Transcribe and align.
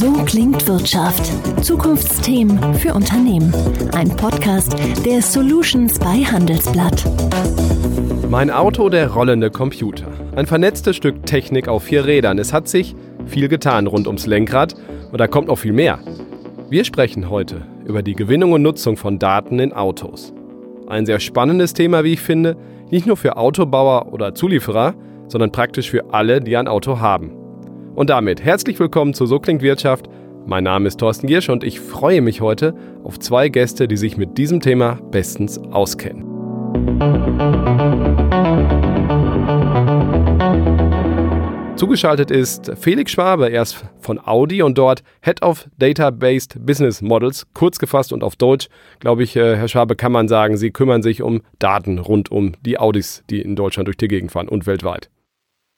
So 0.00 0.12
klingt 0.24 0.66
Wirtschaft. 0.66 1.30
Zukunftsthemen 1.62 2.72
für 2.72 2.94
Unternehmen. 2.94 3.52
Ein 3.92 4.08
Podcast 4.08 4.74
der 5.04 5.20
Solutions 5.20 5.98
bei 5.98 6.24
Handelsblatt. 6.24 7.04
Mein 8.30 8.50
Auto, 8.50 8.88
der 8.88 9.10
rollende 9.10 9.50
Computer. 9.50 10.06
Ein 10.36 10.46
vernetztes 10.46 10.96
Stück 10.96 11.26
Technik 11.26 11.68
auf 11.68 11.82
vier 11.82 12.06
Rädern. 12.06 12.38
Es 12.38 12.54
hat 12.54 12.66
sich 12.66 12.96
viel 13.26 13.48
getan 13.48 13.86
rund 13.86 14.06
ums 14.06 14.24
Lenkrad 14.24 14.74
und 15.12 15.20
da 15.20 15.26
kommt 15.26 15.48
noch 15.48 15.58
viel 15.58 15.74
mehr. 15.74 15.98
Wir 16.70 16.84
sprechen 16.84 17.28
heute 17.28 17.66
über 17.84 18.02
die 18.02 18.14
Gewinnung 18.14 18.52
und 18.52 18.62
Nutzung 18.62 18.96
von 18.96 19.18
Daten 19.18 19.58
in 19.58 19.74
Autos. 19.74 20.32
Ein 20.86 21.04
sehr 21.04 21.20
spannendes 21.20 21.74
Thema, 21.74 22.04
wie 22.04 22.14
ich 22.14 22.20
finde, 22.20 22.56
nicht 22.90 23.06
nur 23.06 23.18
für 23.18 23.36
Autobauer 23.36 24.14
oder 24.14 24.34
Zulieferer, 24.34 24.94
sondern 25.28 25.52
praktisch 25.52 25.90
für 25.90 26.14
alle, 26.14 26.40
die 26.40 26.56
ein 26.56 26.68
Auto 26.68 27.00
haben. 27.00 27.39
Und 27.94 28.08
damit 28.08 28.42
herzlich 28.42 28.78
willkommen 28.78 29.14
zu 29.14 29.26
So 29.26 29.40
klingt 29.40 29.62
Wirtschaft. 29.62 30.08
Mein 30.46 30.64
Name 30.64 30.86
ist 30.86 30.98
Thorsten 30.98 31.26
Giersch 31.26 31.48
und 31.48 31.64
ich 31.64 31.80
freue 31.80 32.22
mich 32.22 32.40
heute 32.40 32.74
auf 33.04 33.18
zwei 33.18 33.48
Gäste, 33.48 33.88
die 33.88 33.96
sich 33.96 34.16
mit 34.16 34.38
diesem 34.38 34.60
Thema 34.60 34.94
bestens 35.10 35.58
auskennen. 35.58 36.24
Zugeschaltet 41.76 42.30
ist 42.30 42.70
Felix 42.78 43.10
Schwabe, 43.12 43.50
er 43.50 43.62
ist 43.62 43.84
von 43.98 44.20
Audi 44.24 44.62
und 44.62 44.76
dort 44.76 45.02
Head 45.22 45.42
of 45.42 45.66
Data-Based 45.78 46.64
Business 46.64 47.00
Models. 47.00 47.46
Kurz 47.54 47.78
gefasst 47.78 48.12
und 48.12 48.22
auf 48.22 48.36
Deutsch, 48.36 48.68
glaube 49.00 49.22
ich, 49.22 49.34
äh, 49.34 49.56
Herr 49.56 49.66
Schwabe, 49.66 49.96
kann 49.96 50.12
man 50.12 50.28
sagen, 50.28 50.56
Sie 50.58 50.70
kümmern 50.70 51.02
sich 51.02 51.22
um 51.22 51.40
Daten 51.58 51.98
rund 51.98 52.30
um 52.30 52.52
die 52.60 52.78
Audis, 52.78 53.24
die 53.30 53.40
in 53.40 53.56
Deutschland 53.56 53.88
durch 53.88 53.96
die 53.96 54.08
Gegend 54.08 54.30
fahren 54.30 54.48
und 54.48 54.66
weltweit. 54.66 55.10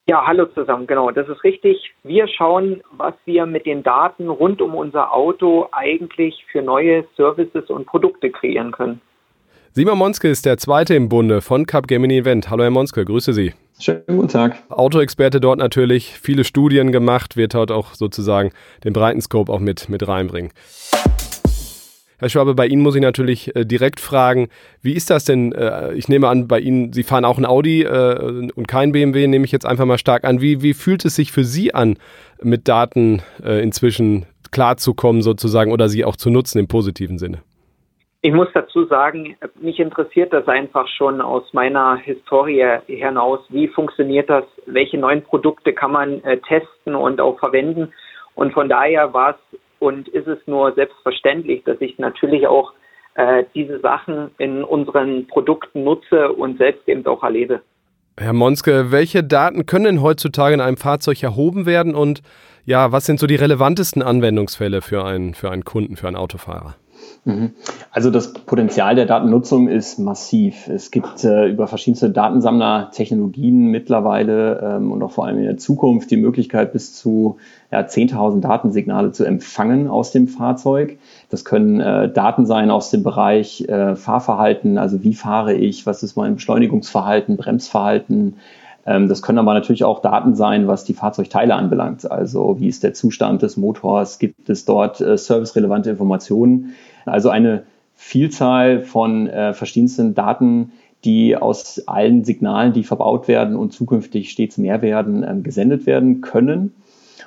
Ja, 0.08 0.26
hallo 0.26 0.46
zusammen, 0.46 0.88
genau, 0.88 1.12
das 1.12 1.28
ist 1.28 1.44
richtig. 1.44 1.94
Wir 2.02 2.26
schauen, 2.26 2.82
was 2.90 3.14
wir 3.24 3.46
mit 3.46 3.66
den 3.66 3.84
Daten 3.84 4.28
rund 4.28 4.60
um 4.60 4.74
unser 4.74 5.14
Auto 5.14 5.68
eigentlich 5.70 6.44
für 6.50 6.60
neue 6.60 7.04
Services 7.16 7.70
und 7.70 7.86
Produkte 7.86 8.30
kreieren 8.30 8.72
können. 8.72 9.00
Simon 9.70 9.96
Monske 9.96 10.28
ist 10.28 10.44
der 10.44 10.58
zweite 10.58 10.96
im 10.96 11.08
Bunde 11.08 11.40
von 11.40 11.66
Capgemini 11.66 12.18
Event. 12.18 12.50
Hallo 12.50 12.64
Herr 12.64 12.70
Monske, 12.72 13.04
grüße 13.04 13.32
Sie. 13.32 13.54
Schönen 13.78 14.02
guten 14.08 14.28
Tag. 14.28 14.64
Autoexperte 14.70 15.40
dort 15.40 15.60
natürlich, 15.60 16.18
viele 16.20 16.42
Studien 16.42 16.90
gemacht, 16.90 17.36
wird 17.36 17.54
dort 17.54 17.70
auch 17.70 17.94
sozusagen 17.94 18.50
den 18.82 18.92
breiten 18.92 19.20
Scope 19.20 19.52
auch 19.52 19.60
mit, 19.60 19.88
mit 19.88 20.06
reinbringen. 20.06 20.52
Herr 22.22 22.28
Schwabe, 22.28 22.54
bei 22.54 22.68
Ihnen 22.68 22.82
muss 22.82 22.94
ich 22.94 23.02
natürlich 23.02 23.56
äh, 23.56 23.64
direkt 23.64 23.98
fragen, 23.98 24.48
wie 24.80 24.92
ist 24.92 25.10
das 25.10 25.24
denn? 25.24 25.50
Äh, 25.50 25.92
ich 25.94 26.08
nehme 26.08 26.28
an, 26.28 26.46
bei 26.46 26.60
Ihnen, 26.60 26.92
Sie 26.92 27.02
fahren 27.02 27.24
auch 27.24 27.36
ein 27.36 27.44
Audi 27.44 27.82
äh, 27.82 28.48
und 28.54 28.68
kein 28.68 28.92
BMW, 28.92 29.26
nehme 29.26 29.44
ich 29.44 29.50
jetzt 29.50 29.66
einfach 29.66 29.86
mal 29.86 29.98
stark 29.98 30.22
an. 30.22 30.40
Wie, 30.40 30.62
wie 30.62 30.72
fühlt 30.72 31.04
es 31.04 31.16
sich 31.16 31.32
für 31.32 31.42
Sie 31.42 31.74
an, 31.74 31.98
mit 32.40 32.68
Daten 32.68 33.22
äh, 33.44 33.60
inzwischen 33.60 34.26
klarzukommen 34.52 35.20
sozusagen 35.20 35.72
oder 35.72 35.88
sie 35.88 36.04
auch 36.04 36.14
zu 36.14 36.30
nutzen 36.30 36.60
im 36.60 36.68
positiven 36.68 37.18
Sinne? 37.18 37.42
Ich 38.20 38.32
muss 38.32 38.46
dazu 38.54 38.84
sagen, 38.84 39.36
mich 39.60 39.80
interessiert 39.80 40.32
das 40.32 40.46
einfach 40.46 40.86
schon 40.86 41.20
aus 41.20 41.52
meiner 41.52 41.96
Historie 41.96 42.78
hinaus. 42.86 43.40
Wie 43.48 43.66
funktioniert 43.66 44.30
das? 44.30 44.44
Welche 44.66 44.96
neuen 44.96 45.22
Produkte 45.22 45.72
kann 45.72 45.90
man 45.90 46.22
äh, 46.22 46.38
testen 46.38 46.94
und 46.94 47.20
auch 47.20 47.40
verwenden? 47.40 47.92
Und 48.36 48.52
von 48.52 48.68
daher 48.68 49.12
war 49.12 49.30
es 49.30 49.58
und 49.82 50.06
ist 50.08 50.28
es 50.28 50.38
nur 50.46 50.72
selbstverständlich, 50.74 51.64
dass 51.64 51.80
ich 51.80 51.98
natürlich 51.98 52.46
auch 52.46 52.72
äh, 53.14 53.44
diese 53.52 53.80
Sachen 53.80 54.30
in 54.38 54.62
unseren 54.62 55.26
Produkten 55.26 55.82
nutze 55.82 56.32
und 56.32 56.56
selbst 56.58 56.88
eben 56.88 57.04
auch 57.06 57.24
erlebe. 57.24 57.60
Herr 58.16 58.32
Monske, 58.32 58.92
welche 58.92 59.24
Daten 59.24 59.66
können 59.66 59.84
denn 59.84 60.02
heutzutage 60.02 60.54
in 60.54 60.60
einem 60.60 60.76
Fahrzeug 60.76 61.20
erhoben 61.22 61.66
werden 61.66 61.96
und 61.96 62.22
ja, 62.64 62.92
was 62.92 63.06
sind 63.06 63.18
so 63.18 63.26
die 63.26 63.34
relevantesten 63.34 64.02
Anwendungsfälle 64.02 64.82
für 64.82 65.04
einen, 65.04 65.34
für 65.34 65.50
einen 65.50 65.64
Kunden, 65.64 65.96
für 65.96 66.06
einen 66.06 66.16
Autofahrer? 66.16 66.76
Mhm. 67.24 67.52
Also 67.92 68.10
das 68.10 68.32
Potenzial 68.32 68.96
der 68.96 69.06
Datennutzung 69.06 69.68
ist 69.68 69.98
massiv. 69.98 70.68
Es 70.68 70.90
gibt 70.90 71.22
äh, 71.22 71.46
über 71.46 71.68
verschiedenste 71.68 72.10
Datensammler-Technologien 72.10 73.66
mittlerweile 73.66 74.60
ähm, 74.60 74.90
und 74.90 75.02
auch 75.02 75.12
vor 75.12 75.26
allem 75.26 75.38
in 75.38 75.44
der 75.44 75.56
Zukunft 75.56 76.10
die 76.10 76.16
Möglichkeit, 76.16 76.72
bis 76.72 76.94
zu 76.94 77.36
ja, 77.70 77.80
10.000 77.80 78.40
Datensignale 78.40 79.12
zu 79.12 79.24
empfangen 79.24 79.88
aus 79.88 80.10
dem 80.10 80.26
Fahrzeug. 80.26 80.98
Das 81.30 81.44
können 81.44 81.80
äh, 81.80 82.12
Daten 82.12 82.44
sein 82.44 82.70
aus 82.70 82.90
dem 82.90 83.04
Bereich 83.04 83.68
äh, 83.68 83.94
Fahrverhalten, 83.94 84.76
also 84.76 85.02
wie 85.04 85.14
fahre 85.14 85.54
ich, 85.54 85.86
was 85.86 86.02
ist 86.02 86.16
mein 86.16 86.34
Beschleunigungsverhalten, 86.34 87.36
Bremsverhalten, 87.36 88.36
das 88.84 89.22
können 89.22 89.38
aber 89.38 89.54
natürlich 89.54 89.84
auch 89.84 90.00
Daten 90.00 90.34
sein, 90.34 90.66
was 90.66 90.84
die 90.84 90.94
Fahrzeugteile 90.94 91.54
anbelangt. 91.54 92.10
Also 92.10 92.58
wie 92.58 92.68
ist 92.68 92.82
der 92.82 92.94
Zustand 92.94 93.42
des 93.42 93.56
Motors? 93.56 94.18
Gibt 94.18 94.48
es 94.50 94.64
dort 94.64 95.00
äh, 95.00 95.16
servicerelevante 95.16 95.90
Informationen? 95.90 96.74
Also 97.06 97.30
eine 97.30 97.64
Vielzahl 97.94 98.80
von 98.80 99.28
äh, 99.28 99.54
verschiedensten 99.54 100.14
Daten, 100.14 100.72
die 101.04 101.36
aus 101.36 101.82
allen 101.86 102.24
Signalen, 102.24 102.72
die 102.72 102.84
verbaut 102.84 103.28
werden 103.28 103.56
und 103.56 103.72
zukünftig 103.72 104.30
stets 104.30 104.58
mehr 104.58 104.82
werden, 104.82 105.24
ähm, 105.28 105.42
gesendet 105.42 105.86
werden 105.86 106.20
können. 106.20 106.74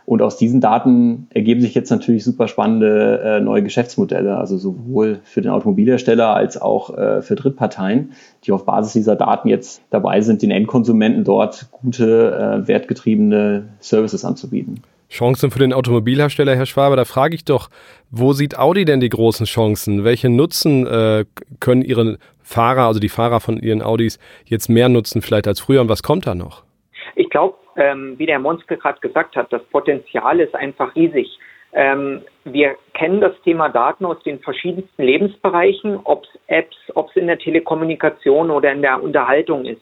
Und 0.06 0.22
aus 0.22 0.38
diesen 0.38 0.62
Daten 0.62 1.28
ergeben 1.32 1.62
sich 1.62 1.74
jetzt 1.74 1.90
natürlich 1.90 2.24
super 2.24 2.48
spannende 2.48 3.22
äh, 3.24 3.40
neue 3.40 3.64
Geschäftsmodelle, 3.64 4.38
also 4.38 4.58
sowohl 4.58 5.20
für 5.24 5.42
den 5.42 5.52
Automobilhersteller 5.52 6.36
als 6.36 6.62
auch 6.62 6.96
äh, 6.96 7.22
für 7.24 7.36
Drittparteien, 7.36 8.12
die 8.44 8.52
auf 8.52 8.66
Basis 8.66 8.94
dieser 8.94 9.16
Daten 9.16 9.48
jetzt 9.48 9.82
dabei 9.90 10.22
sind, 10.22 10.44
den 10.44 10.52
Endkonsumenten 10.52 11.24
dort 11.24 11.70
gute, 11.72 12.64
äh, 12.64 12.68
wertgetriebene 12.68 13.70
Services 13.80 14.24
anzubieten. 14.24 14.82
Chancen 15.10 15.50
für 15.50 15.60
den 15.60 15.74
Automobilhersteller, 15.74 16.56
Herr 16.56 16.66
Schwabe, 16.66 16.96
da 16.96 17.06
frage 17.06 17.36
ich 17.36 17.46
doch, 17.46 17.70
wo 18.12 18.34
sieht 18.34 18.58
Audi 18.58 18.86
denn 18.86 19.00
die 19.00 19.10
großen 19.10 19.46
Chancen? 19.46 20.04
Welche 20.04 20.30
Nutzen 20.30 20.86
äh, 20.86 21.26
können 21.60 21.82
Ihre 21.82 22.18
Fahrer, 22.44 22.88
also 22.88 23.00
die 23.00 23.10
Fahrer 23.10 23.40
von 23.40 23.58
Ihren 23.58 23.82
Audis, 23.82 24.20
jetzt 24.46 24.70
mehr 24.70 24.90
nutzen 24.90 25.22
vielleicht 25.22 25.48
als 25.48 25.60
früher 25.60 25.82
und 25.82 25.90
was 25.90 26.04
kommt 26.04 26.28
da 26.28 26.36
noch? 26.36 26.64
Ich 27.16 27.30
glaube, 27.30 27.56
ähm, 27.76 28.16
wie 28.18 28.26
der 28.26 28.40
Monske 28.40 28.78
gerade 28.78 29.00
gesagt 29.00 29.36
hat, 29.36 29.52
das 29.52 29.64
Potenzial 29.66 30.40
ist 30.40 30.56
einfach 30.56 30.96
riesig. 30.96 31.38
Ähm, 31.74 32.22
wir 32.46 32.78
kennen 32.94 33.20
das 33.20 33.34
Thema 33.44 33.70
Daten 33.70 34.06
aus 34.06 34.22
den 34.24 34.40
verschiedensten 34.40 35.04
Lebensbereichen, 35.04 36.00
ob 36.06 36.24
es 36.24 36.40
Apps, 36.48 36.78
ob 36.94 37.10
es 37.10 37.18
in 37.18 37.28
der 37.28 37.38
Telekommunikation 37.38 38.50
oder 38.50 38.72
in 38.72 38.82
der 38.82 39.04
Unterhaltung 39.04 39.66
ist. 39.66 39.82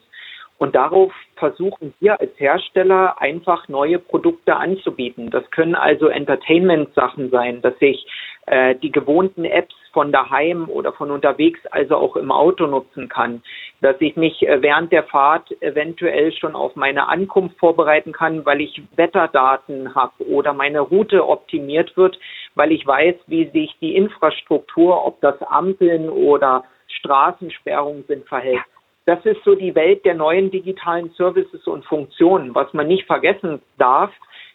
Und 0.58 0.74
darauf 0.74 1.12
versuchen 1.36 1.94
wir 2.00 2.20
als 2.20 2.32
Hersteller 2.38 3.20
einfach 3.20 3.68
neue 3.68 3.98
Produkte 3.98 4.56
anzubieten. 4.56 5.30
Das 5.30 5.48
können 5.50 5.74
also 5.74 6.08
Entertainment-Sachen 6.08 7.30
sein, 7.30 7.60
dass 7.60 7.74
ich 7.80 8.06
äh, 8.46 8.74
die 8.74 8.92
gewohnten 8.92 9.44
Apps 9.44 9.74
von 9.92 10.12
daheim 10.12 10.68
oder 10.68 10.92
von 10.92 11.10
unterwegs, 11.10 11.60
also 11.70 11.96
auch 11.96 12.16
im 12.16 12.30
Auto 12.30 12.66
nutzen 12.66 13.08
kann, 13.08 13.42
dass 13.80 13.96
ich 14.00 14.16
mich 14.16 14.46
äh, 14.46 14.60
während 14.60 14.92
der 14.92 15.04
Fahrt 15.04 15.50
eventuell 15.62 16.32
schon 16.32 16.54
auf 16.54 16.76
meine 16.76 17.08
Ankunft 17.08 17.58
vorbereiten 17.58 18.12
kann, 18.12 18.44
weil 18.44 18.60
ich 18.60 18.82
Wetterdaten 18.96 19.94
habe 19.94 20.12
oder 20.28 20.52
meine 20.52 20.80
Route 20.80 21.26
optimiert 21.26 21.96
wird, 21.96 22.18
weil 22.54 22.72
ich 22.72 22.86
weiß, 22.86 23.14
wie 23.28 23.48
sich 23.50 23.74
die 23.80 23.96
Infrastruktur, 23.96 25.06
ob 25.06 25.20
das 25.20 25.40
Ampeln 25.42 26.10
oder 26.10 26.64
Straßensperrungen 26.88 28.04
sind, 28.06 28.28
verhält. 28.28 28.62
Das 29.06 29.24
ist 29.24 29.42
so 29.44 29.54
die 29.54 29.74
Welt 29.74 30.04
der 30.04 30.14
neuen 30.14 30.50
digitalen 30.50 31.10
Services 31.10 31.66
und 31.66 31.84
Funktionen. 31.84 32.54
Was 32.54 32.72
man 32.72 32.88
nicht 32.88 33.06
vergessen 33.06 33.60
darf, 33.76 34.10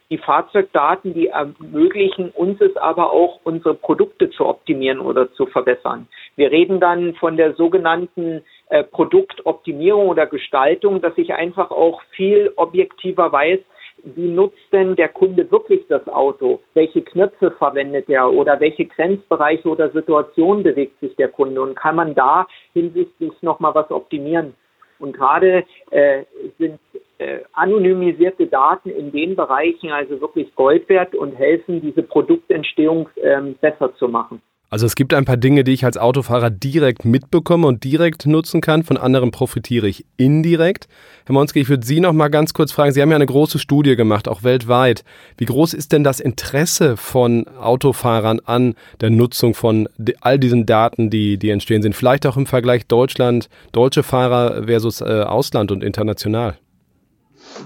die 0.09 0.17
Fahrzeugdaten, 0.17 1.13
die 1.13 1.27
ermöglichen 1.27 2.29
uns 2.31 2.59
es 2.61 2.75
aber 2.77 3.11
auch, 3.11 3.39
unsere 3.43 3.75
Produkte 3.75 4.29
zu 4.31 4.45
optimieren 4.45 4.99
oder 4.99 5.31
zu 5.33 5.45
verbessern. 5.45 6.07
Wir 6.35 6.51
reden 6.51 6.79
dann 6.79 7.13
von 7.15 7.37
der 7.37 7.53
sogenannten 7.53 8.41
äh, 8.69 8.83
Produktoptimierung 8.83 10.07
oder 10.07 10.25
Gestaltung, 10.25 11.01
dass 11.01 11.17
ich 11.17 11.33
einfach 11.33 11.69
auch 11.71 12.01
viel 12.15 12.51
objektiver 12.55 13.31
weiß, 13.31 13.59
wie 14.03 14.29
nutzt 14.29 14.57
denn 14.71 14.95
der 14.95 15.09
Kunde 15.09 15.51
wirklich 15.51 15.85
das 15.89 16.07
Auto? 16.07 16.61
Welche 16.73 17.01
Knöpfe 17.01 17.51
verwendet 17.51 18.09
er 18.09 18.31
oder 18.31 18.59
welche 18.59 18.85
Grenzbereiche 18.85 19.67
oder 19.67 19.89
Situationen 19.89 20.63
bewegt 20.63 20.99
sich 21.01 21.15
der 21.17 21.27
Kunde? 21.27 21.61
Und 21.61 21.75
kann 21.75 21.95
man 21.95 22.15
da 22.15 22.47
hinsichtlich 22.73 23.33
nochmal 23.41 23.75
was 23.75 23.91
optimieren? 23.91 24.55
Und 24.99 25.13
gerade 25.13 25.65
äh, 25.91 26.23
sind 26.57 26.79
äh, 27.17 27.39
anonymisierte 27.53 28.47
Daten 28.47 28.89
in 28.89 29.11
den 29.11 29.35
Bereichen 29.35 29.91
also 29.91 30.19
wirklich 30.21 30.53
Gold 30.55 30.87
wert 30.89 31.15
und 31.15 31.37
helfen, 31.37 31.81
diese 31.81 32.03
Produktentstehung 32.03 33.09
ähm, 33.21 33.55
besser 33.59 33.95
zu 33.95 34.07
machen. 34.07 34.41
Also 34.71 34.85
es 34.85 34.95
gibt 34.95 35.15
ein 35.15 35.25
paar 35.25 35.37
Dinge, 35.37 35.63
die 35.63 35.71
ich 35.71 35.83
als 35.83 35.97
Autofahrer 35.97 36.51
direkt 36.51 37.03
mitbekomme 37.03 37.65
und 37.65 37.83
direkt 37.83 38.27
nutzen 38.27 38.61
kann. 38.61 38.83
Von 38.83 38.97
anderen 38.97 39.31
profitiere 39.31 39.87
ich 39.87 40.05
indirekt. 40.15 40.87
Herr 41.25 41.33
Monski, 41.33 41.61
ich 41.61 41.69
würde 41.69 41.85
Sie 41.85 41.99
noch 41.99 42.13
mal 42.13 42.27
ganz 42.27 42.53
kurz 42.53 42.71
fragen. 42.71 42.91
Sie 42.91 43.01
haben 43.01 43.09
ja 43.09 43.15
eine 43.15 43.25
große 43.25 43.57
Studie 43.57 43.95
gemacht, 43.95 44.27
auch 44.27 44.43
weltweit. 44.43 45.03
Wie 45.37 45.45
groß 45.45 45.73
ist 45.73 45.91
denn 45.91 46.03
das 46.03 46.19
Interesse 46.19 46.97
von 46.97 47.47
Autofahrern 47.59 48.41
an 48.45 48.75
der 49.01 49.09
Nutzung 49.09 49.55
von 49.55 49.89
all 50.21 50.37
diesen 50.37 50.67
Daten, 50.67 51.09
die, 51.09 51.39
die 51.39 51.49
entstehen 51.49 51.81
sind? 51.81 51.95
Vielleicht 51.95 52.27
auch 52.27 52.37
im 52.37 52.45
Vergleich 52.45 52.85
Deutschland, 52.85 53.49
deutsche 53.71 54.03
Fahrer 54.03 54.65
versus 54.67 55.01
äh, 55.01 55.23
Ausland 55.23 55.71
und 55.71 55.83
international? 55.83 56.55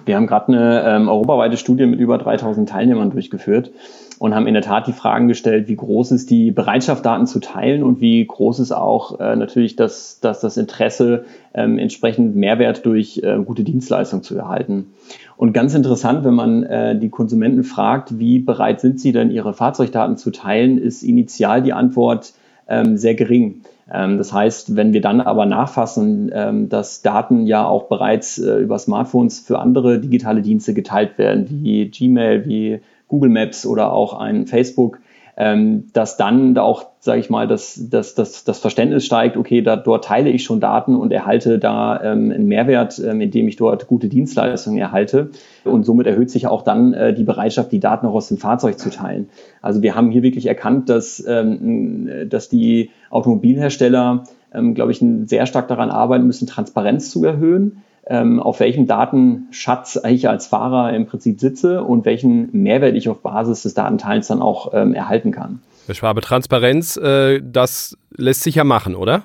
Wir 0.06 0.16
haben 0.16 0.28
gerade 0.28 0.54
eine 0.54 0.84
ähm, 0.88 1.10
europaweite 1.10 1.58
Studie 1.58 1.86
mit 1.86 2.00
über 2.00 2.18
3000 2.18 2.70
Teilnehmern 2.70 3.12
durchgeführt 3.12 3.72
und 4.20 4.36
haben 4.36 4.48
in 4.48 4.54
der 4.54 4.64
Tat 4.64 4.88
die 4.88 4.94
Fragen 4.94 5.28
gestellt, 5.28 5.68
wie 5.68 5.76
groß 5.76 6.12
ist 6.12 6.30
die 6.30 6.52
Bereitschaft, 6.52 7.06
Daten 7.06 7.28
zu 7.28 7.40
teilen 7.40 7.84
und 7.84 8.02
wie 8.02 8.26
groß 8.26 8.60
ist 8.60 8.72
auch 8.72 9.20
äh, 9.20 9.36
natürlich 9.36 9.76
das, 9.76 10.20
das, 10.22 10.42
das 10.42 10.58
Interesse, 10.58 11.26
ähm, 11.54 11.78
entsprechend 11.78 12.36
Mehrwert 12.36 12.86
durch 12.86 13.22
äh, 13.24 13.38
gute 13.44 13.64
Dienstleistungen 13.64 14.24
zu 14.24 14.38
erhalten. 14.38 14.94
Und 15.38 15.54
ganz 15.54 15.74
interessant, 15.74 16.24
wenn 16.24 16.34
man 16.36 16.64
äh, 16.64 16.98
die 16.98 17.10
Konsumenten 17.10 17.64
fragt, 17.64 18.20
wie 18.20 18.40
bereit 18.40 18.82
sind 18.82 19.00
sie 19.00 19.12
denn, 19.12 19.32
ihre 19.32 19.54
Fahrzeugdaten 19.54 20.18
zu 20.18 20.32
teilen, 20.32 20.78
ist 20.78 21.04
initial 21.04 21.62
die 21.62 21.74
Antwort 21.74 22.34
ähm, 22.68 22.98
sehr 22.98 23.16
gering. 23.16 23.62
Ähm, 23.92 24.18
das 24.18 24.32
heißt, 24.32 24.76
wenn 24.76 24.94
wir 24.94 25.02
dann 25.02 25.22
aber 25.22 25.46
nachfassen, 25.46 26.32
ähm, 26.34 26.70
dass 26.70 27.02
Daten 27.02 27.46
ja 27.46 27.66
auch 27.66 27.84
bereits 27.84 28.38
äh, 28.38 28.58
über 28.58 28.80
Smartphones 28.80 29.40
für 29.40 29.60
andere 29.60 30.00
digitale 30.00 30.42
Dienste 30.42 30.74
geteilt 30.74 31.18
werden, 31.18 31.48
wie 31.50 31.90
Gmail, 31.90 32.46
wie 32.46 32.80
Google 33.14 33.30
Maps 33.30 33.68
oder 33.68 33.94
auch 33.94 34.20
ein 34.20 34.48
Facebook, 34.48 35.00
ähm, 35.38 35.86
dass 35.94 36.18
dann 36.18 36.58
auch, 36.58 36.88
sage 37.00 37.20
ich 37.20 37.30
mal, 37.30 37.48
das, 37.48 37.80
das, 37.92 38.16
das, 38.16 38.44
das 38.44 38.58
Verständnis 38.58 39.06
steigt, 39.06 39.38
okay, 39.38 39.62
da, 39.62 39.76
dort 39.76 40.06
teile 40.06 40.32
ich 40.32 40.44
schon 40.44 40.60
Daten 40.60 40.96
und 40.96 41.14
erhalte 41.14 41.60
da 41.60 42.02
ähm, 42.02 42.32
einen 42.32 42.48
Mehrwert, 42.48 42.98
ähm, 42.98 43.22
indem 43.22 43.48
ich 43.48 43.56
dort 43.56 43.86
gute 43.86 44.10
Dienstleistungen 44.10 44.80
erhalte. 44.80 45.30
Und 45.64 45.86
somit 45.86 46.08
erhöht 46.08 46.32
sich 46.32 46.48
auch 46.48 46.64
dann 46.64 46.94
äh, 46.96 47.14
die 47.14 47.24
Bereitschaft, 47.24 47.72
die 47.72 47.80
Daten 47.80 48.08
auch 48.08 48.16
aus 48.16 48.30
dem 48.30 48.38
Fahrzeug 48.38 48.80
zu 48.80 48.90
teilen. 48.90 49.30
Also 49.62 49.84
wir 49.84 49.94
haben 49.96 50.10
hier 50.10 50.24
wirklich 50.24 50.48
erkannt, 50.48 50.90
dass, 50.90 51.24
ähm, 51.28 52.10
dass 52.30 52.50
die 52.50 52.90
Automobilhersteller, 53.12 54.24
ähm, 54.56 54.74
glaube 54.74 54.92
ich, 54.92 55.06
sehr 55.26 55.46
stark 55.46 55.68
daran 55.68 55.92
arbeiten 55.92 56.26
müssen, 56.26 56.48
Transparenz 56.48 57.12
zu 57.12 57.24
erhöhen 57.24 57.84
ähm, 58.08 58.40
auf 58.40 58.60
welchem 58.60 58.88
Datenschatz 58.88 60.00
ich 60.08 60.30
als 60.30 60.48
Fahrer 60.48 60.94
im 60.94 61.06
Prinzip 61.06 61.40
sitze 61.40 61.84
und 61.84 62.06
welchen 62.06 62.50
Mehrwert 62.52 62.96
ich 62.96 63.10
auf 63.10 63.22
Basis 63.22 63.64
des 63.64 63.74
Datenteils 63.74 64.28
dann 64.28 64.42
auch 64.42 64.74
ähm, 64.74 64.94
erhalten 64.94 65.32
kann. 65.32 65.62
Herr 65.86 65.96
Schwabe, 65.96 66.22
Transparenz, 66.22 66.98
äh, 66.98 67.42
das 67.44 67.98
lässt 68.16 68.44
sich 68.44 68.56
ja 68.56 68.64
machen, 68.64 68.96
oder? 68.96 69.24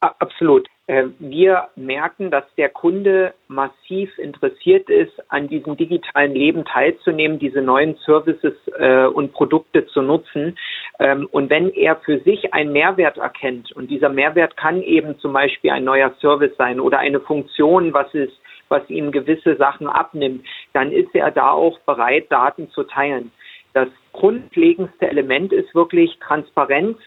Absolut. 0.00 0.68
Äh, 0.86 1.04
wir 1.18 1.68
merken, 1.76 2.30
dass 2.30 2.44
der 2.56 2.68
Kunde 2.68 3.32
massiv 3.48 4.18
interessiert 4.18 4.90
ist, 4.90 5.12
an 5.30 5.48
diesem 5.48 5.76
digitalen 5.78 6.34
Leben 6.34 6.64
teilzunehmen, 6.66 7.38
diese 7.38 7.62
neuen 7.62 7.96
Services 8.04 8.52
äh, 8.78 9.06
und 9.06 9.32
Produkte 9.32 9.86
zu 9.86 10.02
nutzen. 10.02 10.58
Ähm, 10.98 11.26
und 11.32 11.48
wenn 11.48 11.70
er 11.70 11.96
für 11.96 12.20
sich 12.20 12.52
einen 12.52 12.72
Mehrwert 12.72 13.16
erkennt, 13.16 13.72
und 13.72 13.90
dieser 13.90 14.10
Mehrwert 14.10 14.58
kann 14.58 14.82
eben 14.82 15.18
zum 15.20 15.32
Beispiel 15.32 15.70
ein 15.70 15.84
neuer 15.84 16.12
Service 16.20 16.54
sein 16.58 16.80
oder 16.80 16.98
eine 16.98 17.20
Funktion, 17.20 17.94
was 17.94 18.12
ist, 18.12 18.38
was 18.68 18.88
ihm 18.90 19.10
gewisse 19.10 19.56
Sachen 19.56 19.86
abnimmt, 19.86 20.44
dann 20.74 20.92
ist 20.92 21.14
er 21.14 21.30
da 21.30 21.50
auch 21.50 21.78
bereit, 21.80 22.30
Daten 22.30 22.68
zu 22.70 22.84
teilen. 22.84 23.32
Das 23.72 23.88
grundlegendste 24.12 25.08
Element 25.08 25.52
ist 25.52 25.74
wirklich 25.74 26.18
Transparenz 26.18 26.98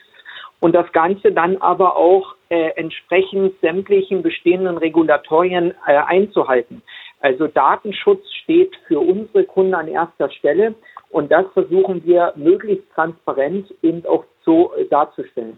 und 0.59 0.73
das 0.73 0.91
Ganze 0.91 1.31
dann 1.31 1.57
aber 1.57 1.95
auch 1.95 2.36
äh, 2.49 2.69
entsprechend 2.75 3.53
sämtlichen 3.61 4.21
bestehenden 4.21 4.77
Regulatorien 4.77 5.73
äh, 5.85 5.97
einzuhalten. 5.97 6.81
Also 7.19 7.47
Datenschutz 7.47 8.23
steht 8.43 8.75
für 8.87 8.99
unsere 8.99 9.43
Kunden 9.43 9.73
an 9.73 9.87
erster 9.87 10.29
Stelle 10.29 10.75
und 11.09 11.31
das 11.31 11.45
versuchen 11.53 12.05
wir 12.05 12.33
möglichst 12.35 12.85
transparent 12.93 13.73
eben 13.81 14.05
auch 14.05 14.25
so 14.45 14.73
äh, 14.75 14.85
darzustellen. 14.85 15.57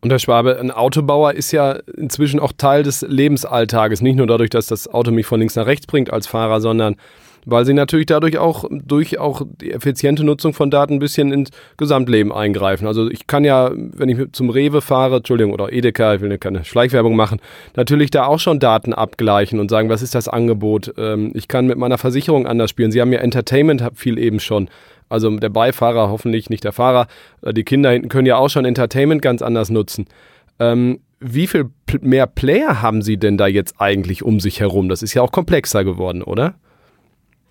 Und 0.00 0.10
Herr 0.10 0.20
Schwabe, 0.20 0.58
ein 0.60 0.70
Autobauer 0.70 1.32
ist 1.32 1.50
ja 1.50 1.72
inzwischen 1.96 2.38
auch 2.38 2.52
Teil 2.56 2.84
des 2.84 3.02
Lebensalltages. 3.02 4.00
Nicht 4.00 4.16
nur 4.16 4.28
dadurch, 4.28 4.50
dass 4.50 4.66
das 4.66 4.92
Auto 4.92 5.10
mich 5.10 5.26
von 5.26 5.40
links 5.40 5.56
nach 5.56 5.66
rechts 5.66 5.88
bringt 5.88 6.12
als 6.12 6.28
Fahrer, 6.28 6.60
sondern 6.60 6.96
weil 7.46 7.64
sie 7.64 7.74
natürlich 7.74 8.06
dadurch 8.06 8.38
auch 8.38 8.64
durch 8.70 9.18
auch 9.18 9.42
die 9.60 9.72
effiziente 9.72 10.24
Nutzung 10.24 10.54
von 10.54 10.70
Daten 10.70 10.94
ein 10.94 10.98
bisschen 10.98 11.32
ins 11.32 11.50
Gesamtleben 11.76 12.32
eingreifen. 12.32 12.86
Also 12.86 13.10
ich 13.10 13.26
kann 13.26 13.44
ja, 13.44 13.70
wenn 13.74 14.08
ich 14.08 14.32
zum 14.32 14.50
Rewe 14.50 14.80
fahre, 14.80 15.16
Entschuldigung, 15.16 15.52
oder 15.52 15.72
Edeka, 15.72 16.14
ich 16.14 16.20
will 16.20 16.36
keine 16.38 16.64
Schleichwerbung 16.64 17.16
machen, 17.16 17.40
natürlich 17.76 18.10
da 18.10 18.26
auch 18.26 18.38
schon 18.38 18.60
Daten 18.60 18.92
abgleichen 18.92 19.60
und 19.60 19.70
sagen, 19.70 19.88
was 19.88 20.02
ist 20.02 20.14
das 20.14 20.28
Angebot? 20.28 20.94
Ähm, 20.98 21.32
ich 21.34 21.48
kann 21.48 21.66
mit 21.66 21.78
meiner 21.78 21.98
Versicherung 21.98 22.46
anders 22.46 22.70
spielen. 22.70 22.92
Sie 22.92 23.00
haben 23.00 23.12
ja 23.12 23.20
Entertainment 23.20 23.82
viel 23.94 24.18
eben 24.18 24.40
schon. 24.40 24.68
Also 25.08 25.30
der 25.36 25.48
Beifahrer, 25.48 26.10
hoffentlich 26.10 26.50
nicht 26.50 26.64
der 26.64 26.72
Fahrer. 26.72 27.06
Äh, 27.42 27.54
die 27.54 27.64
Kinder 27.64 27.90
hinten 27.90 28.08
können 28.08 28.26
ja 28.26 28.36
auch 28.36 28.50
schon 28.50 28.64
Entertainment 28.64 29.22
ganz 29.22 29.42
anders 29.42 29.70
nutzen. 29.70 30.06
Ähm, 30.58 31.00
wie 31.20 31.46
viel 31.46 31.70
mehr 32.00 32.26
Player 32.26 32.80
haben 32.82 33.02
Sie 33.02 33.16
denn 33.16 33.36
da 33.36 33.46
jetzt 33.46 33.80
eigentlich 33.80 34.22
um 34.22 34.40
sich 34.40 34.60
herum? 34.60 34.88
Das 34.88 35.02
ist 35.02 35.14
ja 35.14 35.22
auch 35.22 35.32
komplexer 35.32 35.84
geworden, 35.84 36.22
oder? 36.22 36.54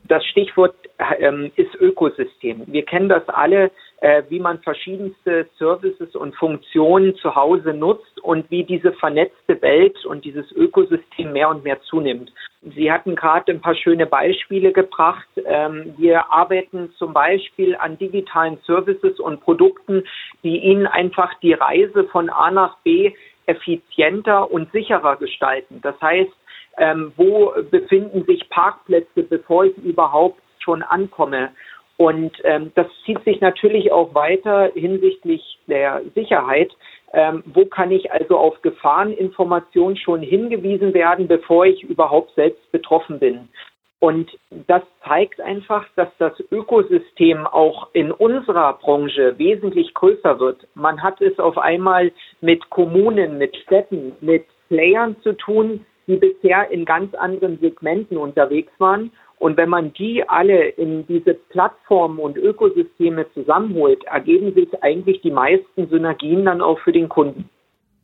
Das 0.07 0.25
Stichwort 0.25 0.75
ähm, 1.19 1.51
ist 1.55 1.75
Ökosystem. 1.75 2.63
Wir 2.67 2.85
kennen 2.85 3.09
das 3.09 3.27
alle, 3.29 3.71
äh, 3.99 4.23
wie 4.29 4.39
man 4.39 4.59
verschiedenste 4.59 5.47
Services 5.57 6.15
und 6.15 6.35
Funktionen 6.35 7.15
zu 7.15 7.35
Hause 7.35 7.73
nutzt 7.73 8.19
und 8.21 8.49
wie 8.49 8.63
diese 8.63 8.93
vernetzte 8.93 9.61
Welt 9.61 10.05
und 10.05 10.23
dieses 10.23 10.51
Ökosystem 10.51 11.33
mehr 11.33 11.49
und 11.49 11.63
mehr 11.63 11.81
zunimmt. 11.81 12.31
Sie 12.75 12.91
hatten 12.91 13.15
gerade 13.15 13.51
ein 13.51 13.61
paar 13.61 13.75
schöne 13.75 14.05
Beispiele 14.05 14.71
gebracht. 14.71 15.27
Ähm, 15.45 15.93
wir 15.97 16.31
arbeiten 16.31 16.91
zum 16.97 17.13
Beispiel 17.13 17.75
an 17.75 17.97
digitalen 17.97 18.57
Services 18.65 19.19
und 19.19 19.41
Produkten, 19.41 20.03
die 20.43 20.57
Ihnen 20.57 20.87
einfach 20.87 21.33
die 21.41 21.53
Reise 21.53 22.05
von 22.05 22.29
A 22.29 22.51
nach 22.51 22.77
B 22.83 23.13
effizienter 23.45 24.51
und 24.51 24.71
sicherer 24.71 25.15
gestalten. 25.15 25.79
Das 25.81 25.99
heißt, 26.01 26.31
ähm, 26.77 27.11
wo 27.17 27.53
befinden 27.69 28.25
sich 28.25 28.49
Parkplätze, 28.49 29.23
bevor 29.23 29.65
ich 29.65 29.77
überhaupt 29.77 30.41
schon 30.59 30.83
ankomme. 30.83 31.49
Und 31.97 32.31
ähm, 32.43 32.71
das 32.75 32.87
zieht 33.05 33.23
sich 33.23 33.41
natürlich 33.41 33.91
auch 33.91 34.13
weiter 34.13 34.71
hinsichtlich 34.73 35.59
der 35.67 36.01
Sicherheit. 36.13 36.71
Ähm, 37.13 37.43
wo 37.47 37.65
kann 37.65 37.91
ich 37.91 38.11
also 38.11 38.37
auf 38.37 38.61
Gefahreninformationen 38.61 39.97
schon 39.97 40.21
hingewiesen 40.21 40.93
werden, 40.93 41.27
bevor 41.27 41.65
ich 41.65 41.83
überhaupt 41.83 42.35
selbst 42.35 42.71
betroffen 42.71 43.17
bin? 43.17 43.49
Und 43.99 44.29
das 44.67 44.83
zeigt 45.03 45.41
einfach, 45.41 45.87
dass 45.95 46.09
das 46.19 46.33
Ökosystem 46.51 47.47
auch 47.47 47.87
in 47.93 48.11
unserer 48.11 48.73
Branche 48.73 49.39
wesentlich 49.39 49.93
größer 49.95 50.39
wird. 50.39 50.67
Man 50.75 51.01
hat 51.01 51.19
es 51.19 51.39
auf 51.39 51.57
einmal 51.57 52.11
mit 52.41 52.69
Kommunen, 52.69 53.39
mit 53.39 53.55
Städten, 53.57 54.15
mit 54.21 54.45
Playern 54.67 55.15
zu 55.23 55.33
tun, 55.33 55.85
die 56.07 56.15
bisher 56.15 56.71
in 56.71 56.85
ganz 56.85 57.13
anderen 57.13 57.59
Segmenten 57.59 58.17
unterwegs 58.17 58.71
waren. 58.79 59.11
Und 59.39 59.57
wenn 59.57 59.69
man 59.69 59.93
die 59.93 60.27
alle 60.27 60.69
in 60.69 61.05
diese 61.05 61.35
Plattformen 61.35 62.17
und 62.17 62.37
Ökosysteme 62.37 63.27
zusammenholt, 63.33 64.03
ergeben 64.05 64.53
sich 64.55 64.69
eigentlich 64.81 65.21
die 65.21 65.31
meisten 65.31 65.87
Synergien 65.89 66.45
dann 66.45 66.61
auch 66.61 66.79
für 66.79 66.91
den 66.91 67.07
Kunden. 67.07 67.49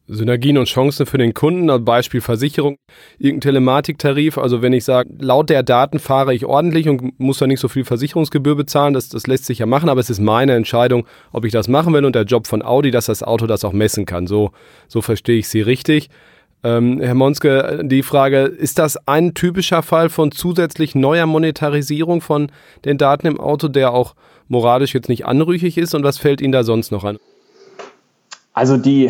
Synergien 0.07 0.57
und 0.57 0.65
Chancen 0.65 1.05
für 1.05 1.17
den 1.17 1.33
Kunden, 1.33 1.69
also 1.69 1.83
Beispiel 1.83 2.19
Versicherung, 2.19 2.77
irgendein 3.19 3.51
Telematiktarif. 3.51 4.37
Also 4.37 4.61
wenn 4.61 4.73
ich 4.73 4.83
sage, 4.83 5.09
laut 5.17 5.49
der 5.49 5.63
Daten 5.63 5.97
fahre 5.97 6.33
ich 6.33 6.45
ordentlich 6.45 6.89
und 6.89 7.17
muss 7.19 7.39
da 7.39 7.47
nicht 7.47 7.61
so 7.61 7.69
viel 7.69 7.85
Versicherungsgebühr 7.85 8.55
bezahlen, 8.55 8.93
das, 8.93 9.07
das 9.07 9.27
lässt 9.27 9.45
sich 9.45 9.59
ja 9.59 9.65
machen, 9.65 9.87
aber 9.87 10.01
es 10.01 10.09
ist 10.09 10.19
meine 10.19 10.55
Entscheidung, 10.55 11.07
ob 11.31 11.45
ich 11.45 11.53
das 11.53 11.69
machen 11.69 11.93
will 11.93 12.03
und 12.03 12.15
der 12.15 12.23
Job 12.23 12.47
von 12.47 12.61
Audi, 12.61 12.91
dass 12.91 13.05
das 13.05 13.23
Auto 13.23 13.47
das 13.47 13.63
auch 13.63 13.71
messen 13.71 14.05
kann. 14.05 14.27
So, 14.27 14.51
so 14.89 15.01
verstehe 15.01 15.39
ich 15.39 15.47
Sie 15.47 15.61
richtig. 15.61 16.09
Ähm, 16.63 17.01
Herr 17.01 17.13
Monske, 17.13 17.81
die 17.83 18.03
Frage, 18.03 18.43
ist 18.43 18.79
das 18.79 19.07
ein 19.07 19.33
typischer 19.33 19.83
Fall 19.83 20.09
von 20.09 20.31
zusätzlich 20.31 20.95
neuer 20.95 21.25
Monetarisierung 21.25 22.21
von 22.21 22.51
den 22.85 22.97
Daten 22.97 23.27
im 23.27 23.39
Auto, 23.39 23.67
der 23.67 23.91
auch 23.91 24.15
moralisch 24.47 24.93
jetzt 24.93 25.09
nicht 25.09 25.25
anrüchig 25.25 25.77
ist 25.77 25.93
und 25.93 26.03
was 26.03 26.17
fällt 26.17 26.41
Ihnen 26.41 26.53
da 26.53 26.63
sonst 26.63 26.91
noch 26.91 27.03
an? 27.03 27.17
Also 28.53 28.77
die, 28.77 29.09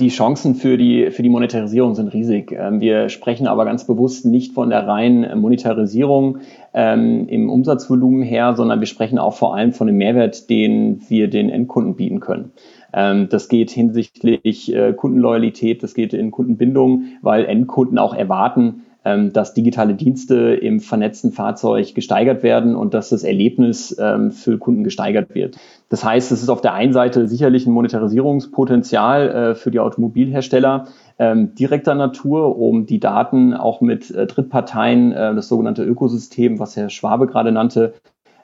die 0.00 0.08
Chancen 0.08 0.56
für 0.56 0.76
die, 0.76 1.10
für 1.12 1.22
die 1.22 1.28
Monetarisierung 1.28 1.94
sind 1.94 2.08
riesig. 2.08 2.50
Ähm, 2.52 2.80
wir 2.80 3.08
sprechen 3.08 3.46
aber 3.46 3.64
ganz 3.64 3.86
bewusst 3.86 4.26
nicht 4.26 4.52
von 4.52 4.70
der 4.70 4.86
reinen 4.86 5.38
Monetarisierung 5.40 6.38
ähm, 6.74 7.28
im 7.28 7.48
Umsatzvolumen 7.48 8.22
her, 8.22 8.54
sondern 8.56 8.80
wir 8.80 8.86
sprechen 8.86 9.18
auch 9.18 9.34
vor 9.34 9.54
allem 9.54 9.72
von 9.72 9.86
dem 9.86 9.96
Mehrwert, 9.96 10.50
den 10.50 11.00
wir 11.08 11.30
den 11.30 11.48
Endkunden 11.48 11.94
bieten 11.94 12.18
können. 12.18 12.50
Ähm, 12.92 13.28
das 13.30 13.48
geht 13.48 13.70
hinsichtlich 13.70 14.74
äh, 14.74 14.92
Kundenloyalität, 14.94 15.84
das 15.84 15.94
geht 15.94 16.12
in 16.12 16.32
Kundenbindung, 16.32 17.04
weil 17.22 17.44
Endkunden 17.44 17.98
auch 17.98 18.14
erwarten, 18.14 18.85
ähm, 19.06 19.32
dass 19.32 19.54
digitale 19.54 19.94
Dienste 19.94 20.54
im 20.54 20.80
vernetzten 20.80 21.30
Fahrzeug 21.30 21.94
gesteigert 21.94 22.42
werden 22.42 22.74
und 22.74 22.92
dass 22.92 23.10
das 23.10 23.22
Erlebnis 23.22 23.96
ähm, 24.00 24.32
für 24.32 24.58
Kunden 24.58 24.82
gesteigert 24.82 25.32
wird. 25.32 25.56
Das 25.88 26.04
heißt, 26.04 26.32
es 26.32 26.42
ist 26.42 26.48
auf 26.48 26.60
der 26.60 26.74
einen 26.74 26.92
Seite 26.92 27.28
sicherlich 27.28 27.66
ein 27.66 27.72
Monetarisierungspotenzial 27.72 29.28
äh, 29.28 29.54
für 29.54 29.70
die 29.70 29.78
Automobilhersteller 29.78 30.88
ähm, 31.20 31.54
direkter 31.54 31.94
Natur, 31.94 32.58
um 32.58 32.86
die 32.86 32.98
Daten 32.98 33.54
auch 33.54 33.80
mit 33.80 34.10
äh, 34.10 34.26
Drittparteien, 34.26 35.12
äh, 35.12 35.34
das 35.36 35.46
sogenannte 35.46 35.84
Ökosystem, 35.84 36.58
was 36.58 36.76
Herr 36.76 36.90
Schwabe 36.90 37.28
gerade 37.28 37.52
nannte, 37.52 37.94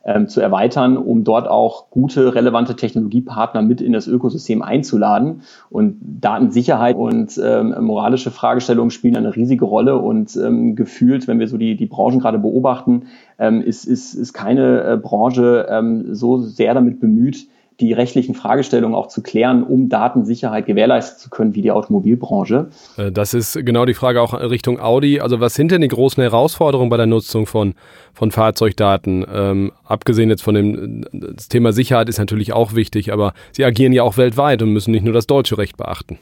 ähm, 0.04 0.28
zu 0.28 0.40
erweitern, 0.40 0.97
um 0.97 1.25
dort 1.25 1.49
auch 1.49 1.90
gute, 1.90 2.35
relevante 2.35 2.76
Technologiepartner 2.76 3.62
mit 3.62 3.80
in 3.80 3.92
das 3.92 4.06
Ökosystem 4.06 4.62
einzuladen. 4.62 5.42
Und 5.71 5.99
Datensicherheit 6.00 6.97
und 6.97 7.40
ähm, 7.42 7.75
moralische 7.80 8.30
Fragestellungen 8.30 8.90
spielen 8.90 9.16
eine 9.16 9.35
riesige 9.35 9.64
Rolle 9.64 9.99
und 9.99 10.37
ähm, 10.37 10.75
gefühlt, 10.75 11.28
wenn 11.28 11.38
wir 11.38 11.49
so 11.49 11.56
die, 11.56 11.76
die 11.76 11.87
Branchen 11.87 12.18
gerade 12.18 12.38
beobachten, 12.38 13.04
ähm, 13.38 13.62
ist, 13.62 13.85
ist, 13.85 14.14
ist 14.14 14.32
keine 14.32 14.82
äh, 14.85 14.97
Branche 14.97 15.66
ähm, 15.68 16.14
so 16.14 16.38
sehr 16.38 16.75
damit 16.75 17.00
bemüht, 17.00 17.47
die 17.81 17.93
rechtlichen 17.93 18.35
Fragestellungen 18.35 18.95
auch 18.95 19.09
zu 19.09 19.23
klären, 19.23 19.62
um 19.62 19.88
Datensicherheit 19.88 20.67
gewährleisten 20.67 21.19
zu 21.19 21.31
können, 21.31 21.55
wie 21.55 21.62
die 21.62 21.71
Automobilbranche. 21.71 22.69
Äh, 22.97 23.12
das 23.12 23.35
ist 23.35 23.59
genau 23.64 23.85
die 23.85 23.95
Frage 23.95 24.21
auch 24.21 24.35
Richtung 24.35 24.81
Audi. 24.81 25.21
Also 25.21 25.41
was 25.41 25.55
sind 25.55 25.71
denn 25.71 25.81
die 25.81 25.88
großen 25.88 26.23
Herausforderungen 26.23 26.91
bei 26.91 26.97
der 26.97 27.07
Nutzung 27.07 27.47
von, 27.47 27.75
von 28.12 28.31
Fahrzeugdaten? 28.31 29.25
Ähm, 29.33 29.73
abgesehen 29.85 30.31
jetzt 30.31 30.43
von 30.43 30.55
dem 30.55 31.05
das 31.12 31.49
Thema 31.49 31.73
Sicherheit 31.73 32.09
ist 32.09 32.19
natürlich 32.19 32.52
auch 32.52 32.75
wichtig, 32.75 33.12
aber 33.12 33.33
Sie 33.52 33.64
agieren 33.64 33.93
ja 33.93 34.02
auch 34.02 34.17
weltweit 34.17 34.62
und 34.62 34.73
müssen 34.73 34.93
nicht 34.93 35.05
nur 35.05 35.14
das 35.14 35.26
deutsche 35.26 35.59
Recht 35.59 35.76
beachten. 35.76 36.19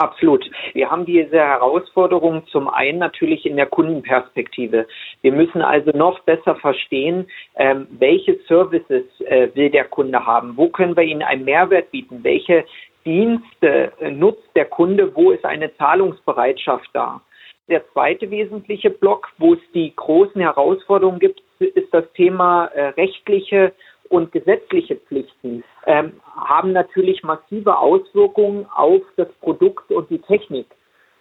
Absolut. 0.00 0.50
Wir 0.72 0.90
haben 0.90 1.04
diese 1.04 1.36
Herausforderung 1.36 2.46
zum 2.46 2.68
einen 2.68 2.96
natürlich 2.96 3.44
in 3.44 3.56
der 3.56 3.66
Kundenperspektive. 3.66 4.86
Wir 5.20 5.30
müssen 5.30 5.60
also 5.60 5.90
noch 5.90 6.20
besser 6.20 6.56
verstehen, 6.56 7.26
ähm, 7.56 7.86
welche 7.90 8.38
Services 8.48 9.04
äh, 9.26 9.48
will 9.52 9.68
der 9.68 9.84
Kunde 9.84 10.24
haben, 10.24 10.56
wo 10.56 10.68
können 10.70 10.96
wir 10.96 11.02
ihnen 11.02 11.20
einen 11.20 11.44
Mehrwert 11.44 11.90
bieten, 11.90 12.20
welche 12.24 12.64
Dienste 13.04 13.92
äh, 14.00 14.10
nutzt 14.10 14.48
der 14.54 14.64
Kunde, 14.64 15.14
wo 15.14 15.32
ist 15.32 15.44
eine 15.44 15.76
Zahlungsbereitschaft 15.76 16.88
da. 16.94 17.20
Der 17.68 17.86
zweite 17.92 18.30
wesentliche 18.30 18.88
Block, 18.88 19.28
wo 19.36 19.52
es 19.52 19.60
die 19.74 19.94
großen 19.94 20.40
Herausforderungen 20.40 21.20
gibt, 21.20 21.42
ist 21.58 21.92
das 21.92 22.10
Thema 22.14 22.70
äh, 22.74 22.86
rechtliche 22.98 23.74
und 24.10 24.32
gesetzliche 24.32 24.96
Pflichten 24.96 25.64
ähm, 25.86 26.20
haben 26.34 26.72
natürlich 26.72 27.22
massive 27.22 27.78
Auswirkungen 27.78 28.66
auf 28.74 29.00
das 29.16 29.28
Produkt 29.40 29.90
und 29.90 30.10
die 30.10 30.18
Technik. 30.18 30.66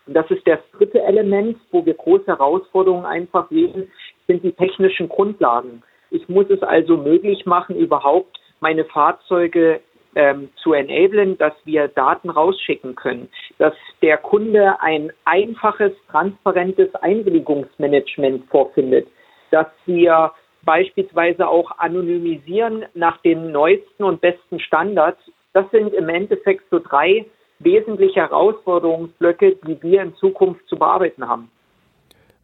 Und 0.08 0.15
das 0.15 0.29
ist 0.31 0.46
das 0.46 0.60
dritte 0.75 1.01
Element, 1.03 1.58
wo 1.72 1.86
wir 1.86 1.93
große 1.93 2.25
Herausforderungen 2.25 3.05
einfach 3.05 3.48
sehen, 3.50 3.89
sind 4.27 4.43
die 4.43 4.51
technischen 4.51 5.08
Grundlagen. 5.08 5.84
Ich 6.10 6.27
muss 6.27 6.50
es 6.50 6.63
also 6.63 6.98
möglich 6.98 7.46
machen, 7.46 7.75
überhaupt 7.75 8.39
meine 8.60 8.86
Fahrzeuge 8.86 9.81
ähm, 10.15 10.50
zu 10.55 10.74
enablen, 10.74 11.38
dass 11.38 11.53
wir 11.65 11.89
Daten 11.89 12.31
rausschicken 12.31 12.96
können, 12.96 13.29
dass 13.60 13.75
der 14.01 14.17
Kunde 14.17 14.81
ein 14.81 15.13
einfaches, 15.25 15.91
transparentes 16.10 16.93
Einwilligungsmanagement 16.96 18.50
vorfindet, 18.50 19.08
dass 19.51 19.67
wir 19.86 20.31
beispielsweise 20.63 21.48
auch 21.48 21.72
anonymisieren 21.78 22.86
nach 22.94 23.22
den 23.22 23.51
neuesten 23.51 24.04
und 24.04 24.22
besten 24.22 24.60
Standards. 24.60 25.20
Das 25.54 25.70
sind 25.72 25.94
im 25.94 26.10
Endeffekt 26.10 26.63
so 26.70 26.80
drei 26.80 27.25
wesentliche 27.60 28.22
Herausforderungsblöcke, 28.22 29.58
die 29.68 29.82
wir 29.82 30.01
in 30.01 30.16
Zukunft 30.16 30.68
zu 30.68 30.78
bearbeiten 30.78 31.28
haben. 31.28 31.50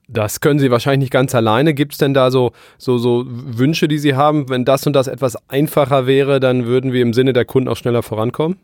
Das 0.07 0.39
können 0.39 0.59
Sie 0.59 0.69
wahrscheinlich 0.69 1.05
nicht 1.05 1.13
ganz 1.13 1.33
alleine. 1.33 1.73
Gibt 1.73 1.93
es 1.93 1.97
denn 1.97 2.13
da 2.13 2.29
so, 2.29 2.51
so, 2.77 2.97
so 2.97 3.23
Wünsche, 3.25 3.87
die 3.87 3.97
Sie 3.97 4.15
haben? 4.15 4.49
Wenn 4.49 4.63
das 4.63 4.85
und 4.85 4.93
das 4.93 5.07
etwas 5.07 5.35
einfacher 5.49 6.05
wäre, 6.05 6.39
dann 6.39 6.65
würden 6.65 6.93
wir 6.93 7.01
im 7.01 7.13
Sinne 7.13 7.33
der 7.33 7.45
Kunden 7.45 7.69
auch 7.69 7.75
schneller 7.75 8.03
vorankommen? 8.03 8.59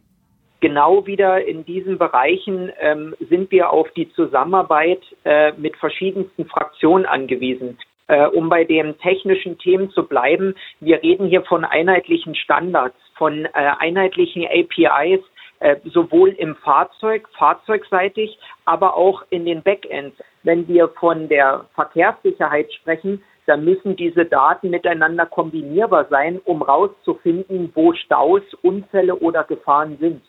Genau 0.59 1.07
wieder 1.07 1.43
in 1.43 1.65
diesen 1.65 1.97
Bereichen 1.97 2.71
ähm, 2.79 3.15
sind 3.27 3.49
wir 3.49 3.71
auf 3.71 3.89
die 3.95 4.11
Zusammenarbeit 4.13 5.01
äh, 5.23 5.53
mit 5.53 5.75
verschiedensten 5.77 6.45
Fraktionen 6.45 7.07
angewiesen. 7.07 7.79
Äh, 8.11 8.27
um 8.27 8.49
bei 8.49 8.65
den 8.65 8.97
technischen 8.97 9.57
Themen 9.57 9.89
zu 9.91 10.05
bleiben, 10.05 10.53
wir 10.81 11.01
reden 11.01 11.27
hier 11.27 11.43
von 11.43 11.63
einheitlichen 11.63 12.35
Standards, 12.35 12.97
von 13.15 13.45
äh, 13.45 13.49
einheitlichen 13.53 14.45
APIs, 14.45 15.21
äh, 15.61 15.77
sowohl 15.85 16.31
im 16.31 16.57
Fahrzeug, 16.57 17.29
fahrzeugseitig, 17.37 18.37
aber 18.65 18.97
auch 18.97 19.23
in 19.29 19.45
den 19.45 19.63
Backends. 19.63 20.17
Wenn 20.43 20.67
wir 20.67 20.89
von 20.89 21.29
der 21.29 21.67
Verkehrssicherheit 21.73 22.73
sprechen, 22.73 23.23
dann 23.45 23.63
müssen 23.63 23.95
diese 23.95 24.25
Daten 24.25 24.71
miteinander 24.71 25.25
kombinierbar 25.25 26.07
sein, 26.09 26.41
um 26.43 26.59
herauszufinden, 26.59 27.71
wo 27.73 27.93
Staus, 27.93 28.41
Unfälle 28.61 29.15
oder 29.15 29.45
Gefahren 29.45 29.97
sind. 30.01 30.21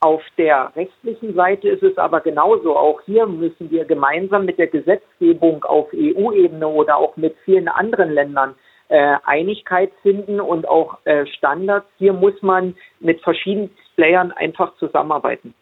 Auf 0.00 0.22
der 0.36 0.72
rechtlichen 0.76 1.34
Seite 1.34 1.68
ist 1.68 1.82
es 1.82 1.98
aber 1.98 2.20
genauso. 2.20 2.76
Auch 2.76 3.00
hier 3.02 3.26
müssen 3.26 3.68
wir 3.70 3.84
gemeinsam 3.84 4.44
mit 4.44 4.58
der 4.58 4.68
Gesetzgebung 4.68 5.64
auf 5.64 5.88
EU-Ebene 5.92 6.68
oder 6.68 6.96
auch 6.96 7.16
mit 7.16 7.34
vielen 7.44 7.66
anderen 7.66 8.12
Ländern 8.12 8.54
äh, 8.88 9.16
Einigkeit 9.24 9.90
finden 10.02 10.40
und 10.40 10.68
auch 10.68 10.98
äh, 11.04 11.26
Standards. 11.26 11.86
Hier 11.98 12.12
muss 12.12 12.40
man 12.42 12.76
mit 13.00 13.20
verschiedenen 13.22 13.70
Playern 13.96 14.30
einfach 14.30 14.76
zusammenarbeiten. 14.76 15.52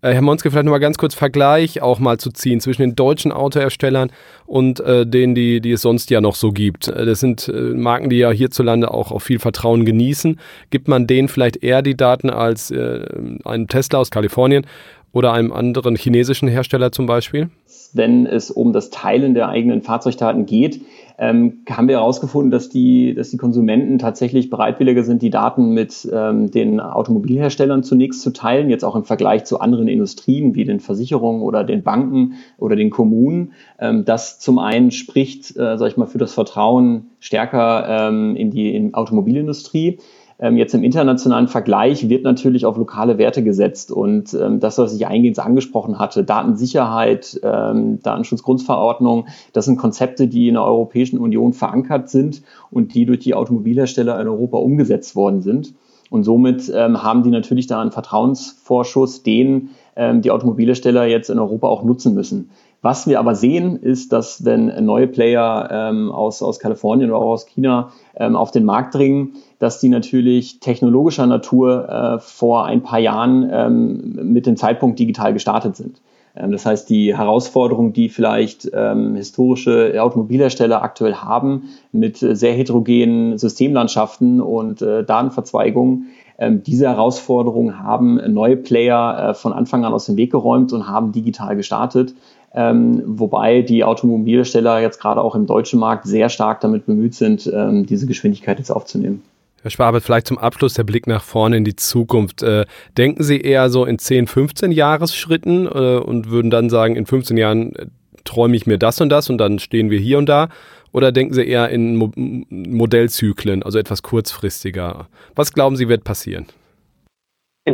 Äh, 0.00 0.12
Herr 0.12 0.22
Monske, 0.22 0.50
vielleicht 0.50 0.64
nochmal 0.64 0.80
ganz 0.80 0.96
kurz 0.96 1.14
Vergleich 1.14 1.82
auch 1.82 1.98
mal 1.98 2.18
zu 2.18 2.30
ziehen 2.30 2.60
zwischen 2.60 2.82
den 2.82 2.94
deutschen 2.94 3.32
Autoherstellern 3.32 4.10
und 4.46 4.78
äh, 4.80 5.04
denen, 5.06 5.34
die, 5.34 5.60
die 5.60 5.72
es 5.72 5.82
sonst 5.82 6.10
ja 6.10 6.20
noch 6.20 6.36
so 6.36 6.52
gibt. 6.52 6.86
Äh, 6.86 7.04
das 7.04 7.18
sind 7.20 7.48
äh, 7.48 7.52
Marken, 7.52 8.08
die 8.08 8.18
ja 8.18 8.30
hierzulande 8.30 8.92
auch 8.92 9.10
auf 9.10 9.24
viel 9.24 9.40
Vertrauen 9.40 9.84
genießen. 9.84 10.38
Gibt 10.70 10.86
man 10.86 11.06
denen 11.08 11.28
vielleicht 11.28 11.64
eher 11.64 11.82
die 11.82 11.96
Daten 11.96 12.30
als 12.30 12.70
äh, 12.70 13.06
einem 13.44 13.66
Tesla 13.66 13.98
aus 13.98 14.10
Kalifornien 14.10 14.66
oder 15.12 15.32
einem 15.32 15.52
anderen 15.52 15.96
chinesischen 15.96 16.48
Hersteller 16.48 16.92
zum 16.92 17.06
Beispiel? 17.06 17.50
Wenn 17.92 18.26
es 18.26 18.50
um 18.50 18.72
das 18.72 18.90
Teilen 18.90 19.34
der 19.34 19.48
eigenen 19.48 19.82
Fahrzeugdaten 19.82 20.46
geht, 20.46 20.80
ähm, 21.18 21.64
haben 21.68 21.88
wir 21.88 21.96
herausgefunden, 21.96 22.52
dass 22.52 22.68
die, 22.68 23.12
dass 23.14 23.30
die 23.30 23.36
Konsumenten 23.36 23.98
tatsächlich 23.98 24.50
bereitwilliger 24.50 25.02
sind, 25.02 25.20
die 25.20 25.30
Daten 25.30 25.70
mit 25.70 26.08
ähm, 26.12 26.50
den 26.50 26.78
Automobilherstellern 26.78 27.82
zunächst 27.82 28.22
zu 28.22 28.30
teilen, 28.30 28.70
jetzt 28.70 28.84
auch 28.84 28.94
im 28.94 29.04
Vergleich 29.04 29.44
zu 29.44 29.58
anderen 29.58 29.88
Industrien 29.88 30.54
wie 30.54 30.64
den 30.64 30.78
Versicherungen 30.78 31.42
oder 31.42 31.64
den 31.64 31.82
Banken 31.82 32.34
oder 32.56 32.76
den 32.76 32.90
Kommunen. 32.90 33.52
Ähm, 33.80 34.04
das 34.04 34.38
zum 34.38 34.60
einen 34.60 34.92
spricht, 34.92 35.56
äh, 35.56 35.76
sag 35.76 35.88
ich 35.88 35.96
mal, 35.96 36.06
für 36.06 36.18
das 36.18 36.34
Vertrauen 36.34 37.10
stärker 37.18 38.08
ähm, 38.08 38.36
in 38.36 38.50
die 38.52 38.74
in 38.74 38.94
Automobilindustrie. 38.94 39.98
Ähm, 40.40 40.56
jetzt 40.56 40.72
im 40.74 40.84
internationalen 40.84 41.48
Vergleich 41.48 42.08
wird 42.08 42.22
natürlich 42.22 42.64
auf 42.64 42.76
lokale 42.76 43.18
Werte 43.18 43.42
gesetzt 43.42 43.90
und 43.90 44.34
ähm, 44.34 44.60
das, 44.60 44.78
was 44.78 44.94
ich 44.94 45.06
eingehend 45.06 45.38
angesprochen 45.40 45.98
hatte, 45.98 46.22
Datensicherheit, 46.22 47.40
ähm, 47.42 48.00
Datenschutzgrundverordnung, 48.02 49.26
das 49.52 49.64
sind 49.64 49.78
Konzepte, 49.78 50.28
die 50.28 50.46
in 50.46 50.54
der 50.54 50.62
Europäischen 50.62 51.18
Union 51.18 51.54
verankert 51.54 52.08
sind 52.08 52.42
und 52.70 52.94
die 52.94 53.04
durch 53.04 53.18
die 53.18 53.34
Automobilhersteller 53.34 54.20
in 54.20 54.28
Europa 54.28 54.58
umgesetzt 54.58 55.16
worden 55.16 55.42
sind. 55.42 55.74
Und 56.10 56.24
somit 56.24 56.72
ähm, 56.74 57.02
haben 57.02 57.22
die 57.22 57.30
natürlich 57.30 57.66
da 57.66 57.80
einen 57.80 57.90
Vertrauensvorschuss, 57.90 59.22
den 59.24 59.70
die 59.98 60.30
Automobilhersteller 60.30 61.06
jetzt 61.06 61.28
in 61.28 61.38
Europa 61.38 61.66
auch 61.66 61.82
nutzen 61.82 62.14
müssen. 62.14 62.50
Was 62.80 63.08
wir 63.08 63.18
aber 63.18 63.34
sehen, 63.34 63.76
ist, 63.76 64.12
dass 64.12 64.44
wenn 64.44 64.84
neue 64.84 65.08
Player 65.08 65.68
ähm, 65.72 66.12
aus, 66.12 66.42
aus 66.42 66.60
Kalifornien 66.60 67.10
oder 67.10 67.18
auch 67.18 67.32
aus 67.32 67.46
China 67.46 67.90
ähm, 68.14 68.36
auf 68.36 68.52
den 68.52 68.64
Markt 68.64 68.94
dringen, 68.94 69.34
dass 69.58 69.80
die 69.80 69.88
natürlich 69.88 70.60
technologischer 70.60 71.26
Natur 71.26 71.88
äh, 71.88 72.18
vor 72.20 72.66
ein 72.66 72.82
paar 72.82 73.00
Jahren 73.00 73.48
ähm, 73.52 74.32
mit 74.32 74.46
dem 74.46 74.56
Zeitpunkt 74.56 74.98
digital 75.00 75.32
gestartet 75.32 75.74
sind. 75.74 76.00
Ähm, 76.36 76.52
das 76.52 76.66
heißt, 76.66 76.88
die 76.88 77.16
Herausforderungen, 77.16 77.92
die 77.92 78.08
vielleicht 78.08 78.70
ähm, 78.72 79.16
historische 79.16 80.00
Automobilhersteller 80.00 80.80
aktuell 80.80 81.14
haben, 81.14 81.70
mit 81.90 82.18
sehr 82.18 82.52
heterogenen 82.52 83.38
Systemlandschaften 83.38 84.40
und 84.40 84.82
äh, 84.82 85.02
Datenverzweigungen, 85.02 86.06
ähm, 86.38 86.62
diese 86.62 86.86
Herausforderungen 86.86 87.80
haben 87.82 88.20
neue 88.32 88.56
Player 88.56 89.30
äh, 89.30 89.34
von 89.34 89.52
Anfang 89.52 89.84
an 89.84 89.92
aus 89.92 90.06
dem 90.06 90.16
Weg 90.16 90.30
geräumt 90.30 90.72
und 90.72 90.88
haben 90.88 91.12
digital 91.12 91.56
gestartet. 91.56 92.14
Ähm, 92.54 93.02
wobei 93.04 93.62
die 93.62 93.84
Automobilhersteller 93.84 94.80
jetzt 94.80 95.00
gerade 95.00 95.20
auch 95.20 95.34
im 95.34 95.46
deutschen 95.46 95.78
Markt 95.78 96.06
sehr 96.06 96.28
stark 96.28 96.60
damit 96.60 96.86
bemüht 96.86 97.14
sind, 97.14 97.50
ähm, 97.52 97.84
diese 97.84 98.06
Geschwindigkeit 98.06 98.58
jetzt 98.58 98.70
aufzunehmen. 98.70 99.22
Herr 99.62 99.70
Schwabe, 99.70 100.00
vielleicht 100.00 100.28
zum 100.28 100.38
Abschluss 100.38 100.74
der 100.74 100.84
Blick 100.84 101.06
nach 101.06 101.22
vorne 101.22 101.56
in 101.56 101.64
die 101.64 101.76
Zukunft. 101.76 102.42
Äh, 102.42 102.64
denken 102.96 103.22
Sie 103.22 103.40
eher 103.40 103.68
so 103.70 103.84
in 103.84 103.98
10, 103.98 104.28
15 104.28 104.70
Jahresschritten 104.70 105.66
äh, 105.66 105.98
und 105.98 106.30
würden 106.30 106.50
dann 106.50 106.70
sagen, 106.70 106.94
in 106.94 107.06
15 107.06 107.36
Jahren 107.36 107.74
äh, 107.74 107.86
träume 108.24 108.56
ich 108.56 108.66
mir 108.66 108.78
das 108.78 109.00
und 109.00 109.08
das 109.08 109.28
und 109.28 109.38
dann 109.38 109.58
stehen 109.58 109.90
wir 109.90 109.98
hier 109.98 110.18
und 110.18 110.28
da? 110.28 110.48
Oder 110.92 111.12
denken 111.12 111.34
Sie 111.34 111.46
eher 111.46 111.68
in 111.68 111.96
Mo 111.96 112.10
Modellzyklen, 112.16 113.62
also 113.62 113.78
etwas 113.78 114.02
kurzfristiger? 114.02 115.08
Was 115.34 115.52
glauben 115.52 115.76
Sie 115.76 115.88
wird 115.88 116.04
passieren? 116.04 116.46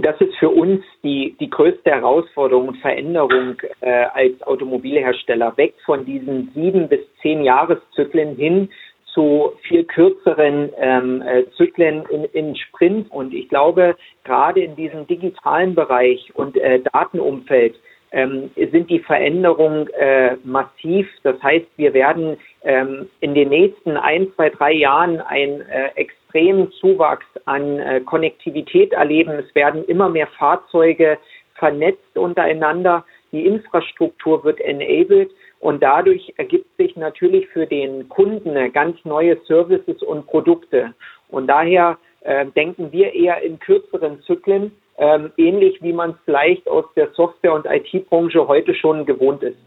Das 0.02 0.21
ist 0.21 0.35
für 0.38 0.49
uns 0.49 0.83
die, 1.04 1.37
die 1.38 1.49
größte 1.49 1.90
Herausforderung 1.90 2.68
und 2.68 2.78
Veränderung 2.78 3.56
äh, 3.80 4.06
als 4.12 4.42
Automobilhersteller, 4.42 5.56
weg 5.56 5.75
von 5.85 6.04
diesen 6.04 6.50
sieben 6.54 6.88
bis 6.88 7.00
zehn 7.23 7.44
Jahreszyklen 7.44 8.35
hin 8.35 8.68
zu 9.12 9.52
viel 9.62 9.85
kürzeren 9.85 10.71
ähm, 10.78 11.23
äh, 11.23 11.44
Zyklen 11.56 12.04
in, 12.11 12.25
in 12.25 12.56
Sprint. 12.56 13.11
Und 13.12 13.33
ich 13.33 13.49
glaube, 13.49 13.97
gerade 14.25 14.61
in 14.61 14.75
diesem 14.75 15.06
digitalen 15.06 15.76
Bereich 15.76 16.33
und 16.35 16.56
äh, 16.56 16.80
Datenumfeld 16.92 17.76
ähm, 18.11 18.50
sind 18.56 18.90
die 18.90 18.99
Veränderungen 18.99 19.88
äh, 19.94 20.37
massiv. 20.42 21.09
Das 21.23 21.40
heißt, 21.42 21.66
wir 21.76 21.94
werden 21.94 22.37
ähm, 22.64 23.09
in 23.21 23.35
den 23.35 23.50
nächsten 23.50 23.97
ein, 23.97 24.33
zwei, 24.35 24.50
drei 24.50 24.73
Jahren 24.73 25.21
einen 25.21 25.61
äh, 25.62 25.90
extremen 25.94 26.73
Zuwachs 26.73 27.26
an 27.44 27.78
äh, 27.78 28.00
Konnektivität 28.00 28.92
erleben. 28.92 29.33
Es 29.33 29.54
werden 29.54 29.85
immer 29.85 30.09
mehr 30.09 30.26
Fahrzeuge 30.38 31.18
vernetzt 31.54 32.16
untereinander. 32.16 33.04
Die 33.33 33.47
Infrastruktur 33.47 34.44
wird 34.44 34.61
enabled 34.61 35.30
und 35.61 35.83
dadurch 35.83 36.33
ergibt 36.37 36.76
sich 36.76 36.97
natürlich 36.97 37.49
für 37.49 37.66
den 37.66 38.09
Kunden 38.09 38.73
ganz 38.73 38.97
neue 39.04 39.37
Services 39.47 40.02
und 40.02 40.26
Produkte. 40.26 40.94
Und 41.28 41.47
daher 41.47 41.99
äh, 42.21 42.47
denken 42.47 42.92
wir 42.92 43.12
eher 43.12 43.42
in 43.42 43.59
kürzeren 43.59 44.21
Zyklen, 44.23 44.73
ähm, 44.99 45.33
ähnlich 45.37 45.83
wie 45.83 45.92
man 45.92 46.11
es 46.11 46.16
vielleicht 46.25 46.68
aus 46.68 46.85
der 46.97 47.11
Software- 47.12 47.54
und 47.54 47.66
IT-Branche 47.66 48.47
heute 48.47 48.75
schon 48.75 49.04
gewohnt 49.04 49.42
ist. 49.42 49.59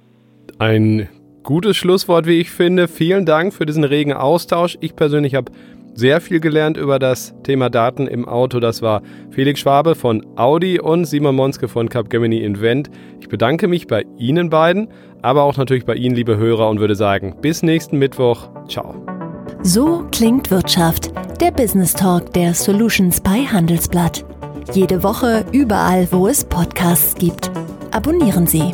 Ein 0.59 1.09
gutes 1.47 1.77
Schlusswort, 1.77 2.27
wie 2.27 2.41
ich 2.41 2.51
finde. 2.51 2.89
Vielen 2.89 3.25
Dank 3.25 3.53
für 3.53 3.65
diesen 3.65 3.85
regen 3.85 4.11
Austausch. 4.11 4.77
Ich 4.81 4.97
persönlich 4.97 5.33
habe 5.33 5.49
sehr 5.95 6.19
viel 6.19 6.41
gelernt 6.41 6.75
über 6.75 6.99
das 6.99 7.33
Thema 7.43 7.69
Daten 7.69 8.05
im 8.05 8.27
Auto. 8.27 8.59
Das 8.59 8.81
war 8.81 9.01
Felix 9.31 9.61
Schwabe 9.61 9.95
von 9.95 10.25
Audi 10.35 10.77
und 10.79 11.05
Simon 11.05 11.35
Monske 11.35 11.69
von 11.69 11.87
Capgemini 11.87 12.39
Invent. 12.39 12.91
Ich 13.21 13.29
bedanke 13.29 13.69
mich 13.69 13.87
bei 13.87 14.03
Ihnen 14.17 14.49
beiden, 14.49 14.89
aber 15.21 15.43
auch 15.43 15.55
natürlich 15.55 15.85
bei 15.85 15.95
Ihnen, 15.95 16.15
liebe 16.15 16.35
Hörer, 16.35 16.69
und 16.69 16.81
würde 16.81 16.95
sagen, 16.95 17.37
bis 17.41 17.63
nächsten 17.63 17.97
Mittwoch. 17.97 18.49
Ciao. 18.67 18.95
So 19.63 20.05
klingt 20.11 20.51
Wirtschaft. 20.51 21.11
Der 21.39 21.51
Business 21.51 21.93
Talk 21.93 22.33
der 22.33 22.53
Solutions 22.53 23.21
bei 23.21 23.45
Handelsblatt. 23.45 24.25
Jede 24.73 25.01
Woche 25.01 25.45
überall, 25.53 26.09
wo 26.11 26.27
es 26.27 26.43
Podcasts 26.43 27.15
gibt. 27.15 27.49
Abonnieren 27.91 28.45
Sie. 28.47 28.73